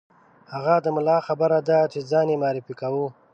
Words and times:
هغه 0.53 0.73
د 0.83 0.85
ملا 0.95 1.17
خبره 1.27 1.59
ده 1.67 1.79
چې 1.91 1.99
ځان 2.09 2.25
یې 2.31 2.35
معرفي 2.43 2.73
کاوه. 2.79 3.07